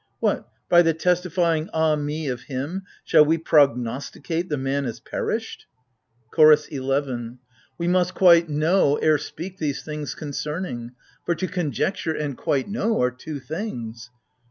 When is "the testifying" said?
0.81-1.69